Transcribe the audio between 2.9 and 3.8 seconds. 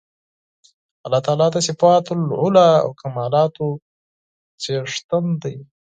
کمالاتو